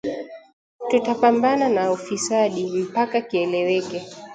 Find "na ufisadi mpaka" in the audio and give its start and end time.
1.69-3.21